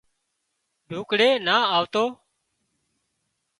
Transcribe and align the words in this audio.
ڍوڪڙي 0.89 1.29
نا 1.45 1.55
آوتون 1.77 2.09